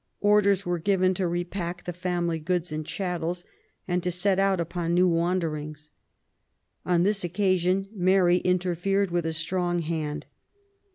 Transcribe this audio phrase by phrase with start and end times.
[0.21, 3.45] Orders were given to repack the family goods and chattels,
[3.87, 5.91] and to set out upon new wanderings.
[6.83, 10.25] On this occa sion, Mary interfered with a strong hand.